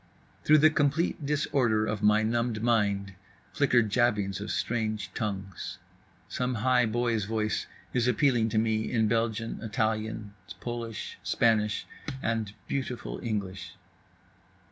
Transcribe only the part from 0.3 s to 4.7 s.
Through the complete disorder of my numbed mind flicker jabbings of